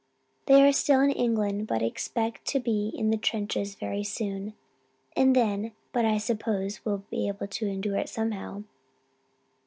[0.47, 4.55] They are still in England but expect to be in the trenches very soon.
[5.15, 8.63] And then but I suppose we'll be able to endure it somehow.